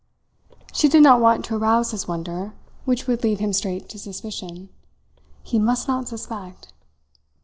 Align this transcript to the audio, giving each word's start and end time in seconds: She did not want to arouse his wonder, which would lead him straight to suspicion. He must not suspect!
She 0.73 0.89
did 0.89 1.03
not 1.03 1.21
want 1.21 1.45
to 1.45 1.55
arouse 1.57 1.91
his 1.91 2.07
wonder, 2.07 2.53
which 2.85 3.05
would 3.05 3.21
lead 3.23 3.39
him 3.39 3.53
straight 3.53 3.87
to 3.89 3.99
suspicion. 3.99 4.69
He 5.43 5.59
must 5.59 5.87
not 5.87 6.07
suspect! 6.07 6.73